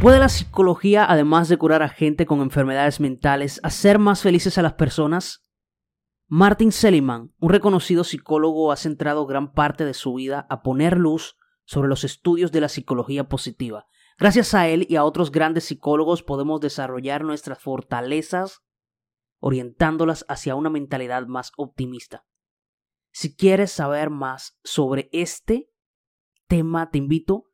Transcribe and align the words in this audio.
¿Puede 0.00 0.18
la 0.18 0.28
psicología, 0.28 1.10
además 1.10 1.48
de 1.48 1.56
curar 1.56 1.82
a 1.82 1.88
gente 1.88 2.26
con 2.26 2.40
enfermedades 2.40 3.00
mentales, 3.00 3.60
hacer 3.62 3.98
más 3.98 4.20
felices 4.20 4.58
a 4.58 4.62
las 4.62 4.74
personas? 4.74 5.42
Martin 6.28 6.70
Seligman, 6.70 7.32
un 7.38 7.50
reconocido 7.50 8.04
psicólogo, 8.04 8.72
ha 8.72 8.76
centrado 8.76 9.26
gran 9.26 9.52
parte 9.52 9.86
de 9.86 9.94
su 9.94 10.14
vida 10.14 10.46
a 10.50 10.62
poner 10.62 10.98
luz 10.98 11.36
sobre 11.64 11.88
los 11.88 12.04
estudios 12.04 12.52
de 12.52 12.60
la 12.60 12.68
psicología 12.68 13.24
positiva. 13.24 13.86
Gracias 14.18 14.52
a 14.54 14.68
él 14.68 14.86
y 14.88 14.96
a 14.96 15.04
otros 15.04 15.32
grandes 15.32 15.64
psicólogos 15.64 16.22
podemos 16.22 16.60
desarrollar 16.60 17.24
nuestras 17.24 17.58
fortalezas 17.58 18.62
orientándolas 19.38 20.26
hacia 20.28 20.56
una 20.56 20.68
mentalidad 20.70 21.26
más 21.26 21.52
optimista. 21.56 22.26
Si 23.12 23.34
quieres 23.34 23.72
saber 23.72 24.10
más 24.10 24.58
sobre 24.62 25.08
este 25.12 25.70
tema, 26.48 26.90
te 26.90 26.98
invito 26.98 27.50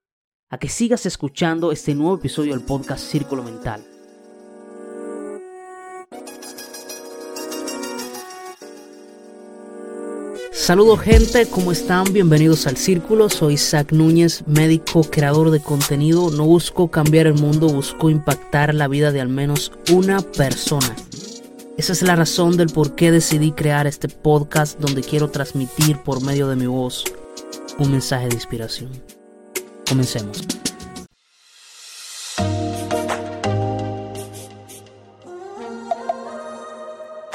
a 0.52 0.58
que 0.58 0.68
sigas 0.68 1.06
escuchando 1.06 1.72
este 1.72 1.94
nuevo 1.94 2.16
episodio 2.16 2.52
del 2.52 2.62
podcast 2.62 3.10
Círculo 3.10 3.42
Mental. 3.42 3.82
Saludos 10.52 11.00
gente, 11.00 11.46
¿cómo 11.46 11.72
están? 11.72 12.12
Bienvenidos 12.12 12.66
al 12.66 12.76
Círculo. 12.76 13.30
Soy 13.30 13.56
Zach 13.56 13.92
Núñez, 13.92 14.46
médico, 14.46 15.02
creador 15.04 15.50
de 15.50 15.60
contenido. 15.60 16.30
No 16.30 16.44
busco 16.44 16.90
cambiar 16.90 17.26
el 17.26 17.34
mundo, 17.34 17.68
busco 17.68 18.10
impactar 18.10 18.74
la 18.74 18.88
vida 18.88 19.10
de 19.10 19.22
al 19.22 19.30
menos 19.30 19.72
una 19.90 20.20
persona. 20.20 20.94
Esa 21.78 21.94
es 21.94 22.02
la 22.02 22.14
razón 22.14 22.58
del 22.58 22.68
por 22.68 22.94
qué 22.94 23.10
decidí 23.10 23.52
crear 23.52 23.86
este 23.86 24.08
podcast 24.08 24.78
donde 24.78 25.00
quiero 25.00 25.30
transmitir 25.30 25.96
por 26.02 26.22
medio 26.22 26.46
de 26.46 26.56
mi 26.56 26.66
voz 26.66 27.04
un 27.78 27.90
mensaje 27.90 28.28
de 28.28 28.34
inspiración. 28.34 29.21
Comencemos. 29.88 30.46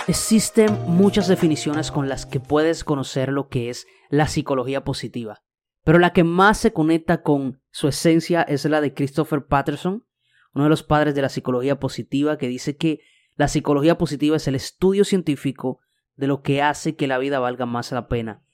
Existen 0.07 0.71
muchas 0.87 1.27
definiciones 1.27 1.91
con 1.91 2.07
las 2.07 2.25
que 2.25 2.39
puedes 2.39 2.85
conocer 2.85 3.29
lo 3.29 3.49
que 3.49 3.69
es 3.69 3.85
la 4.09 4.27
psicología 4.27 4.85
positiva, 4.85 5.43
pero 5.83 5.99
la 5.99 6.13
que 6.13 6.23
más 6.23 6.57
se 6.57 6.71
conecta 6.71 7.21
con 7.21 7.61
su 7.71 7.89
esencia 7.89 8.41
es 8.41 8.63
la 8.63 8.79
de 8.79 8.93
Christopher 8.93 9.45
Patterson, 9.45 10.05
uno 10.53 10.63
de 10.63 10.69
los 10.69 10.83
padres 10.83 11.13
de 11.13 11.21
la 11.21 11.29
psicología 11.29 11.79
positiva, 11.79 12.37
que 12.37 12.47
dice 12.47 12.77
que 12.77 13.01
la 13.35 13.49
psicología 13.49 13.97
positiva 13.97 14.37
es 14.37 14.47
el 14.47 14.55
estudio 14.55 15.03
científico 15.03 15.81
de 16.15 16.27
lo 16.27 16.41
que 16.41 16.61
hace 16.61 16.95
que 16.95 17.07
la 17.07 17.17
vida 17.17 17.39
valga 17.39 17.65
más 17.65 17.91
la 17.91 18.07
pena 18.07 18.46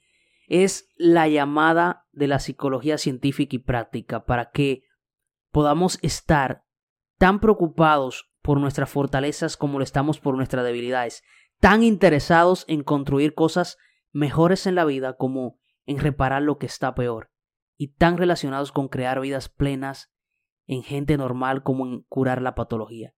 es 0.47 0.89
la 0.95 1.27
llamada 1.27 2.05
de 2.11 2.27
la 2.27 2.39
psicología 2.39 2.97
científica 2.97 3.55
y 3.55 3.59
práctica 3.59 4.25
para 4.25 4.51
que 4.51 4.83
podamos 5.51 5.99
estar 6.01 6.65
tan 7.17 7.39
preocupados 7.39 8.31
por 8.41 8.59
nuestras 8.59 8.89
fortalezas 8.89 9.55
como 9.57 9.77
lo 9.77 9.83
estamos 9.83 10.19
por 10.19 10.35
nuestras 10.35 10.65
debilidades, 10.65 11.23
tan 11.59 11.83
interesados 11.83 12.65
en 12.67 12.83
construir 12.83 13.33
cosas 13.33 13.77
mejores 14.11 14.67
en 14.67 14.75
la 14.75 14.85
vida 14.85 15.15
como 15.15 15.59
en 15.85 15.99
reparar 15.99 16.41
lo 16.41 16.57
que 16.57 16.65
está 16.65 16.93
peor, 16.95 17.31
y 17.77 17.93
tan 17.93 18.17
relacionados 18.17 18.71
con 18.71 18.89
crear 18.89 19.19
vidas 19.19 19.49
plenas 19.49 20.13
en 20.65 20.83
gente 20.83 21.17
normal 21.17 21.63
como 21.63 21.85
en 21.85 22.03
curar 22.03 22.41
la 22.41 22.55
patología. 22.55 23.13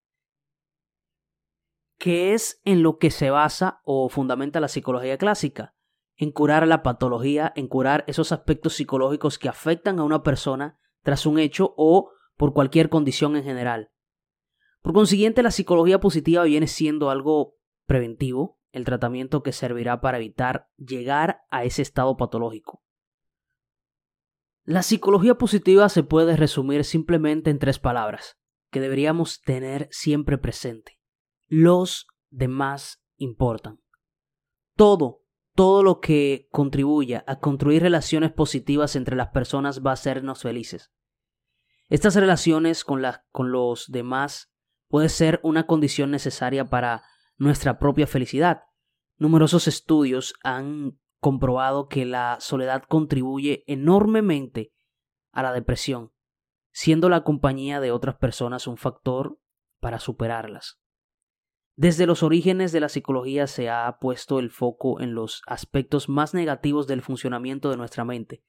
¿Qué 1.98 2.34
es 2.34 2.62
en 2.66 2.84
lo 2.84 2.98
que 2.98 3.12
se 3.12 3.30
basa 3.30 3.82
o 3.84 4.10
fundamenta 4.10 4.60
la 4.60 4.68
psicología 4.68 5.18
clásica? 5.18 5.75
En 6.18 6.32
curar 6.32 6.68
la 6.68 6.84
patología, 6.84 7.52
en 7.56 7.68
curar 7.68 8.04
esos 8.08 8.32
aspectos 8.32 8.74
psicológicos 8.74 9.38
que 9.38 9.50
afectan 9.50 10.00
a 10.00 10.04
una 10.04 10.24
persona 10.24 10.80
tras 11.04 11.26
un 11.26 11.40
hecho 11.40 11.74
o 11.78 12.12
por 12.38 12.54
cualquier 12.54 12.90
condición 12.90 13.36
en 13.36 13.44
general. 13.44 13.92
Por 14.82 14.94
consiguiente, 14.94 15.44
la 15.44 15.52
psicología 15.52 16.00
positiva 16.00 16.44
viene 16.44 16.68
siendo 16.68 17.10
algo 17.10 17.56
preventivo, 17.86 18.60
el 18.72 18.86
tratamiento 18.86 19.42
que 19.42 19.52
servirá 19.52 20.02
para 20.02 20.18
evitar 20.18 20.70
llegar 20.78 21.42
a 21.50 21.64
ese 21.64 21.82
estado 21.82 22.18
patológico. 22.18 22.84
La 24.64 24.84
psicología 24.84 25.36
positiva 25.36 25.90
se 25.90 26.04
puede 26.04 26.36
resumir 26.36 26.84
simplemente 26.84 27.52
en 27.52 27.60
tres 27.60 27.80
palabras, 27.80 28.38
que 28.72 28.82
deberíamos 28.82 29.42
tener 29.42 29.88
siempre 29.92 30.38
presente. 30.38 31.00
Los 31.48 32.08
demás 32.32 33.04
importan. 33.18 33.82
Todo 34.76 35.25
todo 35.56 35.84
lo 35.84 36.02
que 36.02 36.48
contribuya 36.52 37.24
a 37.28 37.40
construir 37.40 37.82
relaciones 37.82 38.32
positivas 38.34 38.96
entre 38.98 39.16
las 39.16 39.30
personas 39.30 39.82
va 39.84 39.92
a 39.92 39.94
hacernos 39.94 40.42
felices. 40.42 40.92
Estas 41.88 42.16
relaciones 42.16 42.84
con, 42.84 43.02
los 43.52 43.90
demás 43.90 44.52
puede 44.90 45.08
ser 45.08 45.40
una 45.44 45.66
condición 45.66 46.12
necesaria 46.12 46.66
para 46.66 47.04
nuestra 47.38 47.80
propia 47.80 48.06
felicidad. 48.06 48.64
Numerosos 49.18 49.68
estudios 49.68 50.34
han 50.44 51.00
comprobado 51.20 51.88
que 51.88 52.06
la 52.06 52.38
soledad 52.42 52.84
contribuye 52.84 53.64
enormemente 53.68 54.74
a 55.32 55.42
la 55.42 55.54
depresión, 55.54 56.12
siendo 56.72 57.08
la 57.08 57.24
compañía 57.24 57.80
de 57.80 57.92
otras 57.92 58.16
personas 58.18 58.68
un 58.68 58.78
factor 58.78 59.40
para 59.80 60.00
superarlas. 60.00 60.82
Desde 61.78 62.06
los 62.06 62.24
orígenes 62.24 62.72
de 62.72 62.80
la 62.80 62.88
psicología 62.88 63.48
se 63.48 63.70
ha 63.70 63.98
puesto 64.00 64.40
el 64.40 64.50
foco 64.50 65.02
en 65.02 65.14
los 65.14 65.42
aspectos 65.46 66.08
más 66.08 66.34
negativos 66.34 66.88
del 66.88 67.02
funcionamiento 67.02 67.70
de 67.70 67.76
nuestra 67.76 68.06
mente, 68.06 68.44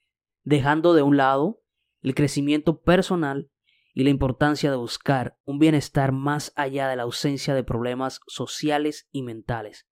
dejando 0.44 0.94
de 0.94 1.02
un 1.02 1.16
lado 1.16 1.62
el 2.02 2.14
crecimiento 2.14 2.82
personal 2.82 3.50
y 3.94 4.04
la 4.04 4.10
importancia 4.10 4.70
de 4.70 4.76
buscar 4.76 5.38
un 5.44 5.58
bienestar 5.58 6.12
más 6.12 6.52
allá 6.54 6.86
de 6.88 6.96
la 6.96 7.02
ausencia 7.02 7.54
de 7.54 7.64
problemas 7.64 8.20
sociales 8.28 9.08
y 9.10 9.22
mentales, 9.22 9.88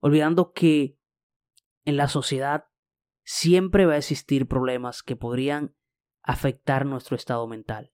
olvidando 0.00 0.52
que 0.52 0.98
en 1.86 1.96
la 1.96 2.08
sociedad 2.08 2.66
siempre 3.24 3.86
va 3.86 3.94
a 3.94 3.98
existir 3.98 4.46
problemas 4.46 5.02
que 5.02 5.16
podrían 5.16 5.74
afectar 6.22 6.84
nuestro 6.84 7.16
estado 7.16 7.46
mental. 7.46 7.92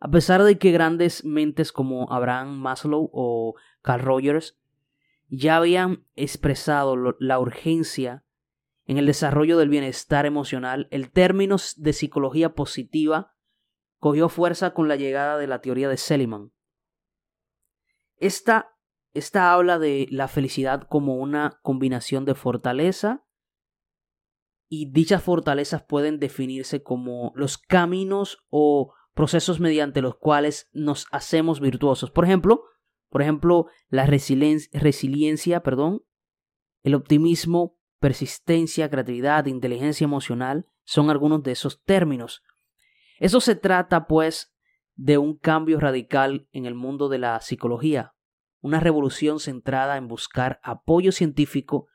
A 0.00 0.10
pesar 0.10 0.42
de 0.42 0.58
que 0.58 0.72
grandes 0.72 1.24
mentes 1.24 1.72
como 1.72 2.10
Abraham 2.10 2.58
Maslow 2.58 3.10
o 3.12 3.54
Carl 3.82 4.02
Rogers 4.02 4.58
ya 5.28 5.56
habían 5.56 6.06
expresado 6.16 6.96
la 7.18 7.38
urgencia 7.38 8.24
en 8.86 8.96
el 8.96 9.06
desarrollo 9.06 9.58
del 9.58 9.68
bienestar 9.68 10.24
emocional, 10.24 10.88
el 10.90 11.12
término 11.12 11.56
de 11.76 11.92
psicología 11.92 12.54
positiva 12.54 13.36
cogió 13.98 14.30
fuerza 14.30 14.72
con 14.72 14.88
la 14.88 14.96
llegada 14.96 15.36
de 15.36 15.46
la 15.46 15.60
teoría 15.60 15.88
de 15.88 15.98
Seligman. 15.98 16.50
Esta, 18.16 18.74
esta 19.12 19.52
habla 19.52 19.78
de 19.78 20.08
la 20.10 20.28
felicidad 20.28 20.82
como 20.88 21.16
una 21.16 21.60
combinación 21.62 22.24
de 22.24 22.34
fortaleza 22.34 23.24
y 24.68 24.90
dichas 24.90 25.22
fortalezas 25.22 25.82
pueden 25.82 26.18
definirse 26.18 26.82
como 26.82 27.32
los 27.34 27.58
caminos 27.58 28.44
o 28.48 28.94
procesos 29.20 29.60
mediante 29.60 30.00
los 30.00 30.16
cuales 30.16 30.70
nos 30.72 31.06
hacemos 31.10 31.60
virtuosos. 31.60 32.10
Por 32.10 32.24
ejemplo, 32.24 32.64
por 33.10 33.20
ejemplo, 33.20 33.66
la 33.90 34.06
resiliencia, 34.06 35.62
perdón, 35.62 36.02
el 36.82 36.94
optimismo, 36.94 37.78
persistencia, 37.98 38.88
creatividad, 38.88 39.44
inteligencia 39.44 40.06
emocional 40.06 40.64
son 40.84 41.10
algunos 41.10 41.42
de 41.42 41.52
esos 41.52 41.82
términos. 41.82 42.42
Eso 43.18 43.42
se 43.42 43.56
trata, 43.56 44.06
pues, 44.06 44.54
de 44.94 45.18
un 45.18 45.36
cambio 45.36 45.78
radical 45.80 46.48
en 46.52 46.64
el 46.64 46.74
mundo 46.74 47.10
de 47.10 47.18
la 47.18 47.38
psicología, 47.42 48.14
una 48.62 48.80
revolución 48.80 49.38
centrada 49.38 49.98
en 49.98 50.08
buscar 50.08 50.60
apoyo 50.62 51.12
científico 51.12 51.88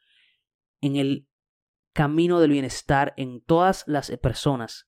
en 0.79 0.95
el 0.95 1.27
camino 1.91 2.39
del 2.39 2.51
bienestar 2.51 3.15
en 3.17 3.41
todas 3.41 3.83
las 3.87 4.11
personas, 4.21 4.87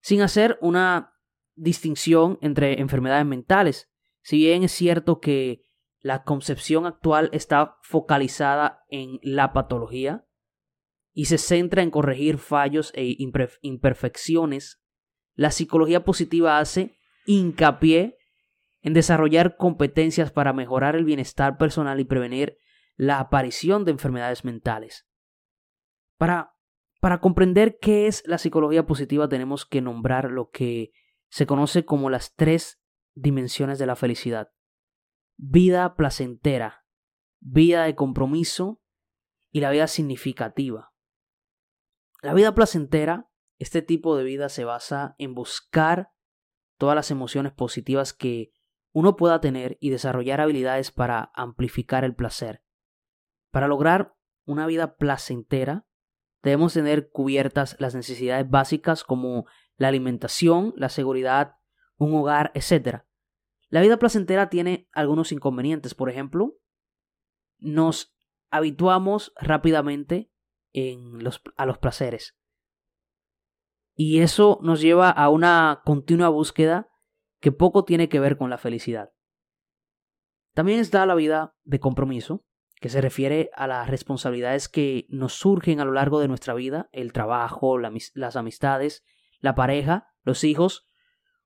sin 0.00 0.22
hacer 0.22 0.58
una 0.60 1.11
distinción 1.54 2.38
entre 2.40 2.80
enfermedades 2.80 3.26
mentales. 3.26 3.90
Si 4.22 4.38
bien 4.38 4.62
es 4.62 4.72
cierto 4.72 5.20
que 5.20 5.64
la 6.00 6.24
concepción 6.24 6.86
actual 6.86 7.30
está 7.32 7.78
focalizada 7.82 8.84
en 8.88 9.18
la 9.22 9.52
patología 9.52 10.26
y 11.12 11.26
se 11.26 11.38
centra 11.38 11.82
en 11.82 11.90
corregir 11.90 12.38
fallos 12.38 12.92
e 12.94 13.16
imperfecciones, 13.62 14.82
la 15.34 15.50
psicología 15.50 16.04
positiva 16.04 16.58
hace 16.58 16.96
hincapié 17.26 18.18
en 18.80 18.94
desarrollar 18.94 19.56
competencias 19.56 20.32
para 20.32 20.52
mejorar 20.52 20.96
el 20.96 21.04
bienestar 21.04 21.56
personal 21.56 22.00
y 22.00 22.04
prevenir 22.04 22.58
la 22.96 23.20
aparición 23.20 23.84
de 23.84 23.92
enfermedades 23.92 24.44
mentales. 24.44 25.06
Para, 26.18 26.54
para 27.00 27.20
comprender 27.20 27.78
qué 27.80 28.06
es 28.06 28.22
la 28.26 28.38
psicología 28.38 28.86
positiva 28.86 29.28
tenemos 29.28 29.64
que 29.66 29.80
nombrar 29.80 30.30
lo 30.30 30.50
que 30.50 30.92
se 31.32 31.46
conoce 31.46 31.86
como 31.86 32.10
las 32.10 32.34
tres 32.34 32.78
dimensiones 33.14 33.78
de 33.78 33.86
la 33.86 33.96
felicidad. 33.96 34.52
Vida 35.38 35.94
placentera, 35.94 36.84
vida 37.40 37.84
de 37.84 37.94
compromiso 37.94 38.82
y 39.50 39.60
la 39.60 39.70
vida 39.70 39.86
significativa. 39.86 40.92
La 42.20 42.34
vida 42.34 42.54
placentera, 42.54 43.30
este 43.58 43.80
tipo 43.80 44.14
de 44.14 44.24
vida 44.24 44.50
se 44.50 44.64
basa 44.64 45.14
en 45.16 45.34
buscar 45.34 46.12
todas 46.76 46.94
las 46.94 47.10
emociones 47.10 47.52
positivas 47.54 48.12
que 48.12 48.52
uno 48.92 49.16
pueda 49.16 49.40
tener 49.40 49.78
y 49.80 49.88
desarrollar 49.88 50.42
habilidades 50.42 50.90
para 50.90 51.32
amplificar 51.34 52.04
el 52.04 52.14
placer. 52.14 52.62
Para 53.50 53.68
lograr 53.68 54.14
una 54.44 54.66
vida 54.66 54.96
placentera, 54.96 55.86
debemos 56.42 56.74
tener 56.74 57.10
cubiertas 57.10 57.74
las 57.78 57.94
necesidades 57.94 58.50
básicas 58.50 59.02
como 59.02 59.46
la 59.82 59.88
alimentación, 59.88 60.72
la 60.76 60.88
seguridad, 60.88 61.56
un 61.96 62.14
hogar, 62.14 62.52
etc. 62.54 63.02
La 63.68 63.80
vida 63.80 63.98
placentera 63.98 64.48
tiene 64.48 64.88
algunos 64.92 65.32
inconvenientes. 65.32 65.96
Por 65.96 66.08
ejemplo, 66.08 66.56
nos 67.58 68.16
habituamos 68.52 69.32
rápidamente 69.40 70.30
a 71.56 71.66
los 71.66 71.78
placeres. 71.78 72.38
Y 73.96 74.20
eso 74.20 74.60
nos 74.62 74.80
lleva 74.80 75.10
a 75.10 75.28
una 75.30 75.82
continua 75.84 76.28
búsqueda 76.28 76.88
que 77.40 77.50
poco 77.50 77.84
tiene 77.84 78.08
que 78.08 78.20
ver 78.20 78.36
con 78.36 78.50
la 78.50 78.58
felicidad. 78.58 79.12
También 80.54 80.78
está 80.78 81.04
la 81.06 81.16
vida 81.16 81.56
de 81.64 81.80
compromiso, 81.80 82.46
que 82.76 82.88
se 82.88 83.00
refiere 83.00 83.50
a 83.54 83.66
las 83.66 83.90
responsabilidades 83.90 84.68
que 84.68 85.06
nos 85.08 85.34
surgen 85.34 85.80
a 85.80 85.84
lo 85.84 85.92
largo 85.92 86.20
de 86.20 86.28
nuestra 86.28 86.54
vida, 86.54 86.88
el 86.92 87.12
trabajo, 87.12 87.78
las 87.78 88.36
amistades, 88.36 89.02
la 89.42 89.54
pareja, 89.54 90.08
los 90.22 90.44
hijos, 90.44 90.88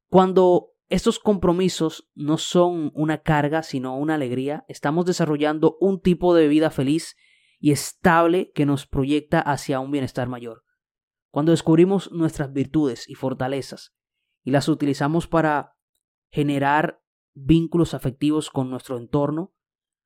cuando 0.08 0.68
estos 0.88 1.18
compromisos 1.18 2.08
no 2.14 2.38
son 2.38 2.92
una 2.94 3.22
carga, 3.22 3.64
sino 3.64 3.96
una 3.96 4.14
alegría, 4.14 4.64
estamos 4.68 5.04
desarrollando 5.04 5.76
un 5.80 6.00
tipo 6.00 6.34
de 6.34 6.46
vida 6.46 6.70
feliz 6.70 7.16
y 7.58 7.72
estable 7.72 8.52
que 8.54 8.66
nos 8.66 8.86
proyecta 8.86 9.40
hacia 9.40 9.80
un 9.80 9.90
bienestar 9.90 10.28
mayor. 10.28 10.62
Cuando 11.30 11.50
descubrimos 11.50 12.12
nuestras 12.12 12.52
virtudes 12.52 13.08
y 13.08 13.14
fortalezas 13.14 13.94
y 14.44 14.52
las 14.52 14.68
utilizamos 14.68 15.26
para 15.26 15.74
generar 16.30 17.02
vínculos 17.34 17.94
afectivos 17.94 18.50
con 18.50 18.70
nuestro 18.70 18.96
entorno, 18.96 19.54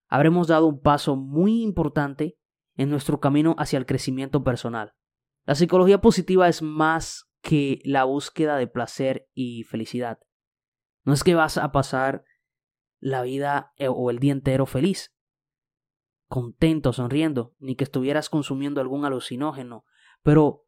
habremos 0.09 0.49
dado 0.49 0.67
un 0.67 0.81
paso 0.81 1.17
muy 1.17 1.63
importante 1.63 2.39
en 2.77 2.89
nuestro 2.89 3.21
camino 3.21 3.55
hacia 3.59 3.79
el 3.79 3.87
crecimiento 3.87 4.43
personal. 4.43 4.95
La 5.45 5.55
psicología 5.55 6.01
positiva 6.01 6.49
es 6.49 6.63
más 6.63 7.30
que 7.41 7.81
la 7.85 8.05
búsqueda 8.05 8.57
de 8.57 8.67
placer 8.67 9.29
y 9.35 9.65
felicidad. 9.65 10.21
No 11.05 11.13
es 11.13 11.25
que 11.25 11.35
vas 11.35 11.57
a 11.57 11.73
pasar 11.73 12.25
la 12.99 13.23
vida 13.23 13.73
eh, 13.77 13.89
o 13.89 14.11
el 14.11 14.19
día 14.19 14.33
entero 14.33 14.67
feliz, 14.67 15.15
contento, 16.29 16.93
sonriendo, 16.93 17.55
ni 17.59 17.75
que 17.77 17.85
estuvieras 17.85 18.29
consumiendo 18.29 18.81
algún 18.81 19.05
alucinógeno, 19.05 19.85
pero 20.23 20.67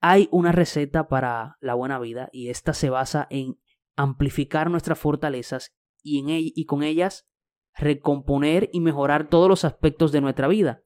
hay 0.00 0.28
una 0.32 0.52
receta 0.52 1.08
para 1.08 1.56
la 1.60 1.74
buena 1.74 1.98
vida 1.98 2.28
y 2.32 2.50
esta 2.50 2.74
se 2.74 2.90
basa 2.90 3.26
en 3.30 3.60
amplificar 3.96 4.70
nuestras 4.70 4.98
fortalezas 4.98 5.76
y, 6.02 6.18
en 6.18 6.26
y 6.28 6.64
con 6.64 6.82
ellas 6.82 7.28
recomponer 7.74 8.68
y 8.72 8.80
mejorar 8.80 9.28
todos 9.28 9.48
los 9.48 9.64
aspectos 9.64 10.12
de 10.12 10.20
nuestra 10.20 10.48
vida. 10.48 10.82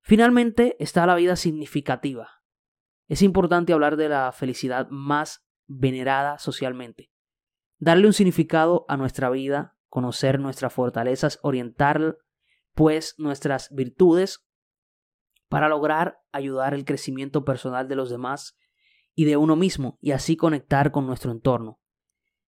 Finalmente 0.00 0.76
está 0.80 1.06
la 1.06 1.14
vida 1.14 1.36
significativa. 1.36 2.39
Es 3.10 3.22
importante 3.22 3.72
hablar 3.72 3.96
de 3.96 4.08
la 4.08 4.30
felicidad 4.30 4.86
más 4.88 5.44
venerada 5.66 6.38
socialmente. 6.38 7.10
Darle 7.80 8.06
un 8.06 8.12
significado 8.12 8.84
a 8.86 8.96
nuestra 8.96 9.30
vida, 9.30 9.76
conocer 9.88 10.38
nuestras 10.38 10.72
fortalezas, 10.72 11.40
orientar 11.42 12.18
pues 12.72 13.16
nuestras 13.18 13.68
virtudes 13.74 14.46
para 15.48 15.68
lograr 15.68 16.20
ayudar 16.30 16.72
el 16.72 16.84
crecimiento 16.84 17.44
personal 17.44 17.88
de 17.88 17.96
los 17.96 18.10
demás 18.10 18.56
y 19.16 19.24
de 19.24 19.36
uno 19.36 19.56
mismo 19.56 19.98
y 20.00 20.12
así 20.12 20.36
conectar 20.36 20.92
con 20.92 21.08
nuestro 21.08 21.32
entorno. 21.32 21.80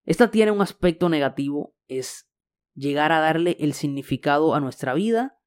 Esta 0.04 0.30
tiene 0.30 0.52
un 0.52 0.62
aspecto 0.62 1.08
negativo, 1.08 1.74
es 1.88 2.30
llegar 2.74 3.10
a 3.10 3.18
darle 3.18 3.56
el 3.58 3.72
significado 3.72 4.54
a 4.54 4.60
nuestra 4.60 4.94
vida 4.94 5.40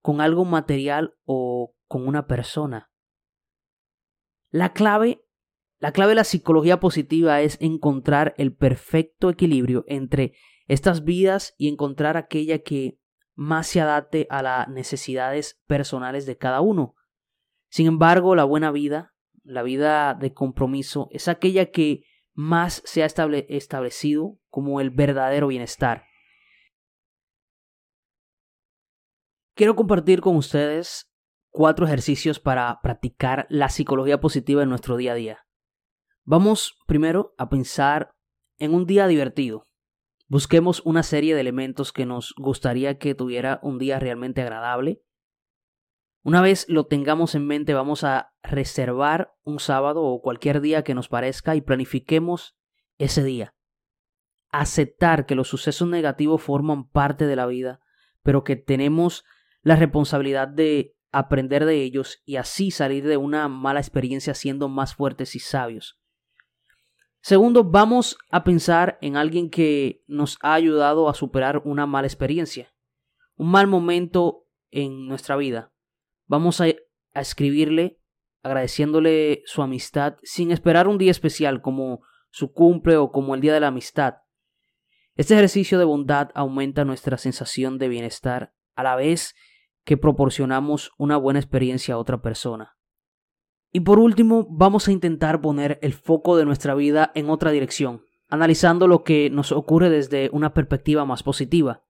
con 0.00 0.20
algo 0.20 0.44
material 0.44 1.16
o 1.24 1.74
con 1.88 2.06
una 2.06 2.28
persona. 2.28 2.89
La 4.50 4.72
clave, 4.72 5.24
la 5.78 5.92
clave 5.92 6.10
de 6.10 6.16
la 6.16 6.24
psicología 6.24 6.80
positiva 6.80 7.40
es 7.40 7.56
encontrar 7.60 8.34
el 8.36 8.54
perfecto 8.54 9.30
equilibrio 9.30 9.84
entre 9.86 10.34
estas 10.66 11.04
vidas 11.04 11.54
y 11.56 11.68
encontrar 11.68 12.16
aquella 12.16 12.58
que 12.58 12.98
más 13.34 13.68
se 13.68 13.80
adapte 13.80 14.26
a 14.28 14.42
las 14.42 14.68
necesidades 14.68 15.60
personales 15.66 16.26
de 16.26 16.36
cada 16.36 16.60
uno. 16.60 16.94
Sin 17.68 17.86
embargo, 17.86 18.34
la 18.34 18.44
buena 18.44 18.70
vida, 18.72 19.14
la 19.42 19.62
vida 19.62 20.14
de 20.14 20.34
compromiso, 20.34 21.08
es 21.12 21.28
aquella 21.28 21.70
que 21.70 22.04
más 22.34 22.82
se 22.84 23.02
ha 23.02 23.06
establecido 23.06 24.38
como 24.48 24.80
el 24.80 24.90
verdadero 24.90 25.46
bienestar. 25.46 26.04
Quiero 29.54 29.76
compartir 29.76 30.20
con 30.20 30.36
ustedes 30.36 31.09
cuatro 31.50 31.86
ejercicios 31.86 32.40
para 32.40 32.80
practicar 32.82 33.46
la 33.50 33.68
psicología 33.68 34.20
positiva 34.20 34.62
en 34.62 34.68
nuestro 34.68 34.96
día 34.96 35.12
a 35.12 35.16
día. 35.16 35.46
Vamos 36.24 36.78
primero 36.86 37.34
a 37.38 37.48
pensar 37.48 38.14
en 38.58 38.74
un 38.74 38.86
día 38.86 39.06
divertido. 39.06 39.68
Busquemos 40.28 40.80
una 40.84 41.02
serie 41.02 41.34
de 41.34 41.40
elementos 41.40 41.92
que 41.92 42.06
nos 42.06 42.34
gustaría 42.36 42.98
que 42.98 43.14
tuviera 43.14 43.58
un 43.62 43.78
día 43.78 43.98
realmente 43.98 44.42
agradable. 44.42 45.02
Una 46.22 46.40
vez 46.40 46.66
lo 46.68 46.86
tengamos 46.86 47.34
en 47.34 47.46
mente, 47.46 47.74
vamos 47.74 48.04
a 48.04 48.32
reservar 48.42 49.34
un 49.42 49.58
sábado 49.58 50.02
o 50.04 50.20
cualquier 50.20 50.60
día 50.60 50.84
que 50.84 50.94
nos 50.94 51.08
parezca 51.08 51.56
y 51.56 51.62
planifiquemos 51.62 52.56
ese 52.98 53.24
día. 53.24 53.54
Aceptar 54.52 55.26
que 55.26 55.34
los 55.34 55.48
sucesos 55.48 55.88
negativos 55.88 56.42
forman 56.42 56.88
parte 56.88 57.26
de 57.26 57.36
la 57.36 57.46
vida, 57.46 57.80
pero 58.22 58.44
que 58.44 58.56
tenemos 58.56 59.24
la 59.62 59.76
responsabilidad 59.76 60.46
de 60.46 60.94
aprender 61.12 61.64
de 61.64 61.82
ellos 61.82 62.22
y 62.24 62.36
así 62.36 62.70
salir 62.70 63.06
de 63.06 63.16
una 63.16 63.48
mala 63.48 63.80
experiencia 63.80 64.34
siendo 64.34 64.68
más 64.68 64.94
fuertes 64.94 65.34
y 65.34 65.40
sabios. 65.40 65.98
Segundo, 67.22 67.64
vamos 67.64 68.16
a 68.30 68.44
pensar 68.44 68.98
en 69.02 69.16
alguien 69.16 69.50
que 69.50 70.02
nos 70.06 70.38
ha 70.40 70.54
ayudado 70.54 71.08
a 71.08 71.14
superar 71.14 71.60
una 71.64 71.84
mala 71.86 72.06
experiencia, 72.06 72.72
un 73.36 73.50
mal 73.50 73.66
momento 73.66 74.46
en 74.70 75.06
nuestra 75.06 75.36
vida. 75.36 75.72
Vamos 76.26 76.60
a, 76.60 76.66
escribirle 77.12 78.00
agradeciéndole 78.42 79.42
su 79.44 79.62
amistad 79.62 80.16
sin 80.22 80.52
esperar 80.52 80.86
un 80.86 80.96
día 80.96 81.10
especial 81.10 81.60
como 81.60 82.02
su 82.30 82.52
cumple 82.52 82.96
o 82.96 83.10
como 83.10 83.34
el 83.34 83.40
día 83.40 83.52
de 83.52 83.60
la 83.60 83.66
amistad. 83.66 84.18
Este 85.16 85.34
ejercicio 85.34 85.78
de 85.78 85.84
bondad 85.84 86.30
aumenta 86.34 86.84
nuestra 86.84 87.18
sensación 87.18 87.78
de 87.78 87.88
bienestar 87.88 88.54
a 88.76 88.84
la 88.84 88.94
vez 88.94 89.34
que 89.90 89.96
proporcionamos 89.96 90.92
una 90.98 91.16
buena 91.16 91.40
experiencia 91.40 91.94
a 91.94 91.98
otra 91.98 92.22
persona. 92.22 92.76
Y 93.72 93.80
por 93.80 93.98
último, 93.98 94.46
vamos 94.48 94.86
a 94.86 94.92
intentar 94.92 95.40
poner 95.40 95.80
el 95.82 95.94
foco 95.94 96.36
de 96.36 96.44
nuestra 96.44 96.76
vida 96.76 97.10
en 97.16 97.28
otra 97.28 97.50
dirección, 97.50 98.04
analizando 98.28 98.86
lo 98.86 99.02
que 99.02 99.30
nos 99.30 99.50
ocurre 99.50 99.90
desde 99.90 100.30
una 100.32 100.54
perspectiva 100.54 101.04
más 101.04 101.24
positiva. 101.24 101.82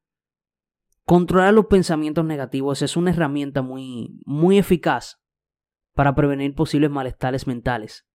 Controlar 1.04 1.52
los 1.52 1.66
pensamientos 1.66 2.25
negativos 2.25 2.80
es 2.80 2.97
una 2.97 3.11
herramienta 3.11 3.61
muy, 3.61 4.19
muy 4.25 4.57
eficaz 4.57 5.21
para 5.92 6.14
prevenir 6.14 6.54
posibles 6.54 6.90
malestares 6.90 7.47
mentales. 7.47 8.09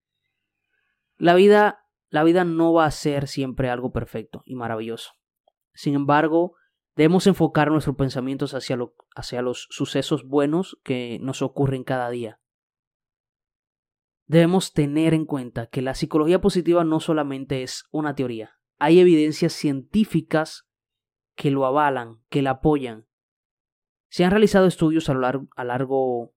La 1.15 1.35
vida, 1.35 1.85
la 2.09 2.23
vida 2.23 2.43
no 2.43 2.73
va 2.73 2.85
a 2.85 2.91
ser 2.91 3.27
siempre 3.27 3.69
algo 3.69 3.91
perfecto 3.91 4.41
y 4.47 4.55
maravilloso. 4.55 5.11
Sin 5.75 5.93
embargo, 5.93 6.55
Debemos 6.95 7.27
enfocar 7.27 7.71
nuestros 7.71 7.97
pensamientos 7.97 8.53
hacia, 8.53 8.77
hacia 9.15 9.41
los 9.41 9.67
sucesos 9.69 10.25
buenos 10.25 10.79
que 10.83 11.19
nos 11.21 11.41
ocurren 11.41 11.83
cada 11.83 12.09
día. 12.09 12.39
Debemos 14.27 14.73
tener 14.73 15.13
en 15.13 15.25
cuenta 15.25 15.67
que 15.67 15.81
la 15.81 15.93
psicología 15.93 16.41
positiva 16.41 16.83
no 16.83 16.99
solamente 16.99 17.63
es 17.63 17.85
una 17.91 18.15
teoría, 18.15 18.55
hay 18.77 18.99
evidencias 18.99 19.53
científicas 19.53 20.67
que 21.35 21.51
lo 21.51 21.65
avalan, 21.65 22.21
que 22.29 22.41
la 22.41 22.51
apoyan. 22.51 23.07
Se 24.09 24.23
han 24.23 24.31
realizado 24.31 24.65
estudios 24.65 25.09
a, 25.09 25.13
largo, 25.13 25.47
a 25.55 25.63
largo 25.63 26.33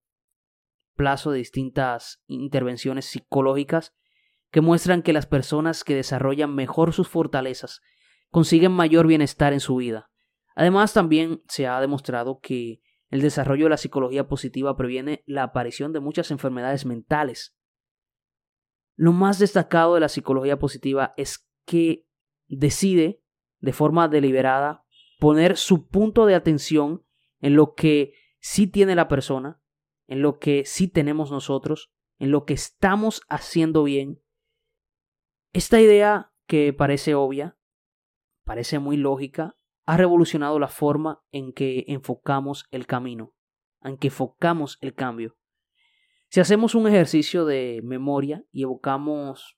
plazo 0.95 1.31
de 1.31 1.39
distintas 1.39 2.23
intervenciones 2.27 3.07
psicológicas 3.07 3.95
que 4.51 4.61
muestran 4.61 5.03
que 5.03 5.13
las 5.13 5.27
personas 5.27 5.85
que 5.85 5.95
desarrollan 5.95 6.55
mejor 6.55 6.93
sus 6.93 7.09
fortalezas 7.09 7.81
consiguen 8.31 8.73
mayor 8.73 9.07
bienestar 9.07 9.53
en 9.53 9.61
su 9.61 9.77
vida. 9.77 10.08
Además, 10.59 10.93
también 10.93 11.41
se 11.47 11.69
ha 11.69 11.81
demostrado 11.81 12.41
que 12.41 12.83
el 13.11 13.23
desarrollo 13.23 13.67
de 13.67 13.71
la 13.71 13.77
psicología 13.77 14.27
positiva 14.27 14.77
previene 14.77 15.23
la 15.25 15.45
aparición 15.45 15.93
de 15.93 16.01
muchas 16.01 16.33
enfermedades 16.33 16.85
mentales. 16.85 17.57
Lo 18.97 19.13
más 19.13 19.39
destacado 19.39 19.95
de 19.95 20.01
la 20.01 20.09
psicología 20.09 20.59
positiva 20.59 21.15
es 21.17 21.49
que 21.65 22.09
decide, 22.49 23.23
de 23.61 23.73
forma 23.73 24.09
deliberada, 24.09 24.85
poner 25.21 25.57
su 25.57 25.87
punto 25.87 26.27
de 26.27 26.35
atención 26.35 27.07
en 27.39 27.55
lo 27.55 27.75
que 27.75 28.15
sí 28.41 28.67
tiene 28.67 28.97
la 28.97 29.07
persona, 29.07 29.63
en 30.09 30.23
lo 30.23 30.41
que 30.41 30.65
sí 30.65 30.89
tenemos 30.89 31.31
nosotros, 31.31 31.93
en 32.19 32.33
lo 32.33 32.45
que 32.47 32.55
estamos 32.55 33.23
haciendo 33.29 33.85
bien. 33.85 34.21
Esta 35.53 35.81
idea 35.81 36.33
que 36.49 36.73
parece 36.73 37.15
obvia, 37.15 37.57
parece 38.43 38.81
muy 38.81 38.97
lógica, 38.97 39.55
ha 39.89 39.97
revolucionado 39.97 40.59
la 40.59 40.69
forma 40.69 41.25
en 41.33 41.55
que 41.55 41.87
enfocamos 41.89 42.67
el 42.73 42.87
camino, 42.87 43.35
en 43.83 43.97
que 43.97 44.09
enfocamos 44.09 44.77
el 44.83 44.93
cambio. 44.93 45.39
Si 46.29 46.41
hacemos 46.41 46.75
un 46.75 46.87
ejercicio 46.87 47.47
de 47.47 47.81
memoria 47.83 48.45
y 48.53 48.65
evocamos 48.65 49.57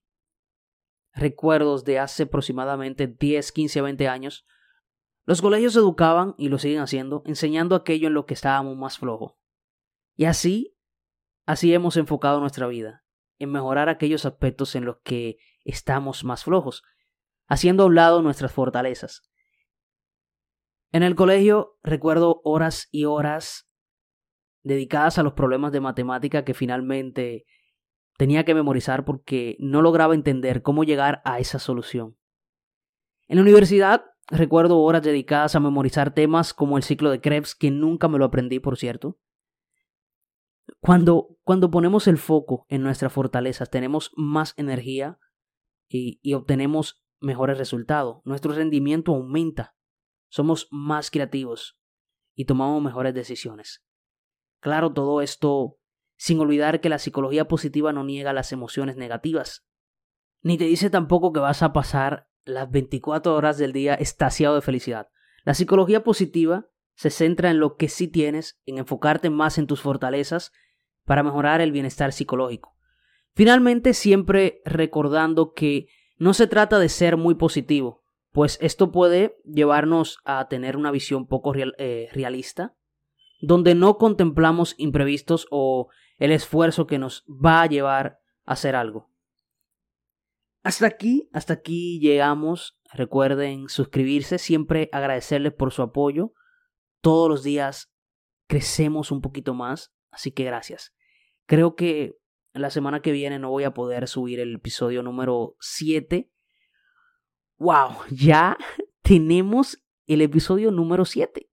recuerdos 1.13 1.85
de 1.85 1.99
hace 1.99 2.23
aproximadamente 2.23 3.09
10, 3.09 3.51
15, 3.51 3.81
20 3.81 4.07
años, 4.07 4.47
los 5.25 5.43
colegios 5.43 5.75
educaban, 5.75 6.37
y 6.39 6.49
lo 6.49 6.61
siguen 6.61 6.79
haciendo, 6.79 7.25
enseñando 7.27 7.75
aquello 7.75 8.07
en 8.07 8.15
lo 8.15 8.25
que 8.25 8.35
estábamos 8.35 8.77
más 8.77 8.99
flojos. 8.99 9.33
Y 10.15 10.27
así, 10.27 10.77
así 11.45 11.75
hemos 11.75 11.97
enfocado 11.97 12.39
nuestra 12.39 12.69
vida, 12.69 13.05
en 13.41 13.51
mejorar 13.51 13.89
aquellos 13.89 14.25
aspectos 14.25 14.77
en 14.77 14.85
los 14.85 14.99
que 15.03 15.39
estamos 15.65 16.23
más 16.23 16.45
flojos, 16.45 16.85
haciendo 17.49 17.83
a 17.83 17.87
un 17.87 17.97
lado 17.97 18.23
nuestras 18.23 18.53
fortalezas. 18.53 19.30
En 20.93 21.03
el 21.03 21.15
colegio 21.15 21.79
recuerdo 21.83 22.41
horas 22.45 22.89
y 22.91 23.05
horas 23.05 23.69
dedicadas 24.63 25.19
a 25.19 25.23
los 25.23 25.35
problemas 25.35 25.73
de 25.73 25.81
matemática 25.81 26.45
que 26.45 26.55
finalmente 26.55 27.47
tenía 28.17 28.45
que 28.45 28.55
memorizar 28.55 29.05
porque 29.05 29.57
no 29.61 29.83
lograba 29.83 30.15
entender 30.15 30.63
cómo 30.63 30.85
llegar 30.85 31.23
a 31.25 31.39
esa 31.39 31.59
solución. 31.59 32.17
En 33.29 33.37
la 33.37 33.43
universidad 33.43 34.05
recuerdo 34.29 34.81
horas 34.81 35.03
dedicadas 35.03 35.55
a 35.55 35.61
memorizar 35.61 36.13
temas 36.13 36.53
como 36.53 36.77
el 36.77 36.83
ciclo 36.83 37.11
de 37.11 37.21
Krebs, 37.21 37.55
que 37.55 37.71
nunca 37.71 38.09
me 38.09 38.19
lo 38.19 38.25
aprendí, 38.25 38.61
por 38.61 38.77
cierto. 38.77 39.19
Cuando, 40.81 41.39
cuando 41.43 41.71
ponemos 41.71 42.07
el 42.09 42.19
foco 42.19 42.67
en 42.69 42.83
nuestras 42.83 43.13
fortalezas, 43.13 43.71
tenemos 43.71 44.13
más 44.17 44.55
energía 44.57 45.19
y, 45.89 46.21
y 46.23 46.35
obtenemos 46.35 47.05
mejores 47.21 47.59
resultados. 47.59 48.19
Nuestro 48.25 48.53
rendimiento 48.53 49.15
aumenta, 49.15 49.75
somos 50.31 50.69
más 50.71 51.11
creativos 51.11 51.79
y 52.35 52.47
tomamos 52.47 52.83
mejores 52.83 53.13
decisiones. 53.13 53.85
Claro, 54.61 54.93
todo 54.93 55.21
esto 55.21 55.77
sin 56.17 56.41
olvidar 56.41 56.81
que 56.81 56.89
la 56.89 56.99
psicología 56.99 57.49
positiva 57.49 57.93
no 57.93 58.05
niega 58.05 58.33
las 58.33 58.53
emociones 58.53 58.97
negativas, 58.97 59.67
ni 60.43 60.57
te 60.57 60.65
dice 60.65 60.91
tampoco 60.91 61.33
que 61.33 61.41
vas 61.41 61.63
a 61.63 61.73
pasar 61.73 62.29
las 62.45 62.71
24 62.71 63.35
horas 63.35 63.59
del 63.59 63.73
día 63.73 63.95
estasiado 63.95 64.55
de 64.55 64.63
felicidad. 64.63 65.09
La 65.45 65.55
psicología 65.55 66.03
positiva 66.03 66.71
se 66.95 67.11
centra 67.11 67.51
en 67.51 67.59
lo 67.59 67.77
que 67.77 67.89
sí 67.89 68.09
tienes, 68.09 68.61
en 68.67 68.79
enfocarte 68.79 69.31
más 69.31 69.59
en 69.59 69.67
tus 69.67 69.81
fortalezas 69.81 70.53
para 71.05 71.23
mejorar 71.23 71.61
el 71.61 71.73
bienestar 71.73 72.13
psicológico. 72.13 72.77
Finalmente, 73.35 73.95
siempre 73.95 74.61
recordando 74.65 75.55
que 75.55 75.89
no 76.19 76.35
se 76.35 76.47
trata 76.47 76.79
de 76.79 76.91
ser 76.91 77.17
muy 77.17 77.35
positivo, 77.35 78.00
pues 78.33 78.59
esto 78.61 78.93
puede 78.93 79.37
llevarnos 79.45 80.19
a 80.25 80.49
tener 80.49 80.77
una 80.77 80.91
visión 80.91 81.27
poco 81.27 81.53
eh, 81.55 82.09
realista, 82.13 82.77
donde 83.41 83.75
no 83.75 83.97
contemplamos 83.97 84.75
imprevistos 84.79 85.47
o 85.51 85.89
el 86.19 86.33
esfuerzo 86.33 86.87
que 86.87 86.99
nos 86.99 87.25
va 87.29 87.63
a 87.63 87.67
llevar 87.67 88.21
a 88.45 88.53
hacer 88.53 88.77
algo. 88.77 89.11
Hasta 90.63 90.87
aquí, 90.87 91.29
hasta 91.33 91.55
aquí 91.55 91.99
llegamos. 92.01 92.79
Recuerden 92.93 93.69
suscribirse, 93.69 94.39
siempre 94.39 94.91
agradecerles 94.93 95.55
por 95.55 95.73
su 95.73 95.83
apoyo. 95.83 96.35
Todos 97.01 97.29
los 97.29 97.43
días 97.43 97.91
crecemos 98.47 99.11
un 99.11 99.23
poquito 99.23 99.55
más, 99.55 99.95
así 100.11 100.33
que 100.33 100.45
gracias. 100.45 100.93
Creo 101.47 101.77
que 101.77 102.17
la 102.53 102.71
semana 102.71 103.01
que 103.01 103.13
viene 103.13 103.39
no 103.39 103.49
voy 103.49 103.65
a 103.65 103.73
poder 103.73 104.07
subir 104.07 104.39
el 104.41 104.57
episodio 104.57 105.03
número 105.03 105.57
7. 105.61 106.31
¡Wow! 107.61 107.91
Ya 108.11 108.57
tenemos 109.03 109.85
el 110.07 110.23
episodio 110.23 110.71
número 110.71 111.05
7. 111.05 111.51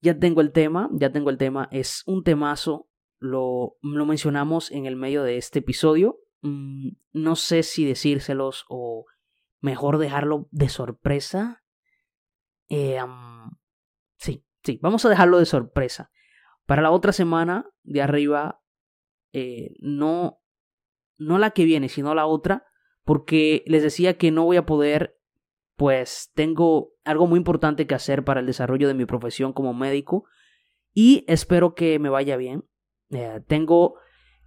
Ya 0.00 0.18
tengo 0.18 0.40
el 0.40 0.50
tema, 0.50 0.88
ya 0.94 1.12
tengo 1.12 1.28
el 1.28 1.36
tema. 1.36 1.68
Es 1.70 2.04
un 2.06 2.24
temazo 2.24 2.88
lo, 3.18 3.76
lo 3.82 4.06
mencionamos 4.06 4.70
en 4.70 4.86
el 4.86 4.96
medio 4.96 5.22
de 5.22 5.36
este 5.36 5.58
episodio. 5.58 6.20
Mm, 6.40 6.92
no 7.12 7.36
sé 7.36 7.64
si 7.64 7.84
decírselos 7.84 8.64
o 8.70 9.04
mejor 9.60 9.98
dejarlo 9.98 10.48
de 10.50 10.70
sorpresa. 10.70 11.62
Eh, 12.70 12.98
sí, 14.16 14.42
sí, 14.62 14.78
vamos 14.80 15.04
a 15.04 15.10
dejarlo 15.10 15.38
de 15.38 15.44
sorpresa. 15.44 16.10
Para 16.64 16.80
la 16.80 16.90
otra 16.90 17.12
semana 17.12 17.66
de 17.82 18.00
arriba, 18.00 18.62
eh, 19.34 19.74
no, 19.80 20.40
no 21.18 21.38
la 21.38 21.50
que 21.50 21.66
viene, 21.66 21.90
sino 21.90 22.14
la 22.14 22.24
otra, 22.24 22.64
porque 23.04 23.62
les 23.66 23.82
decía 23.82 24.16
que 24.16 24.30
no 24.30 24.44
voy 24.44 24.56
a 24.56 24.66
poder, 24.66 25.18
pues 25.76 26.30
tengo 26.34 26.92
algo 27.04 27.26
muy 27.26 27.38
importante 27.38 27.86
que 27.86 27.94
hacer 27.94 28.24
para 28.24 28.40
el 28.40 28.46
desarrollo 28.46 28.88
de 28.88 28.94
mi 28.94 29.04
profesión 29.04 29.52
como 29.52 29.74
médico 29.74 30.24
y 30.94 31.24
espero 31.28 31.74
que 31.74 31.98
me 31.98 32.08
vaya 32.08 32.36
bien. 32.36 32.64
Eh, 33.10 33.40
tengo 33.46 33.96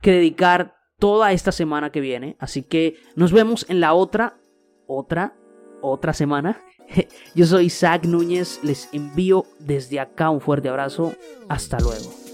que 0.02 0.12
dedicar 0.12 0.76
toda 0.98 1.32
esta 1.32 1.52
semana 1.52 1.92
que 1.92 2.02
viene, 2.02 2.38
así 2.40 2.64
que 2.64 2.96
nos 3.16 3.32
vemos 3.32 3.66
en 3.70 3.80
la 3.80 3.94
otra, 3.94 4.40
otra, 4.88 5.36
otra 5.82 6.14
semana. 6.14 6.64
Yo 7.36 7.46
soy 7.46 7.66
Isaac 7.66 8.06
Núñez, 8.06 8.60
les 8.64 8.90
envío 8.94 9.46
desde 9.60 10.00
acá 10.00 10.30
un 10.30 10.42
fuerte 10.42 10.70
abrazo, 10.70 11.14
hasta 11.50 11.80
luego. 11.80 12.27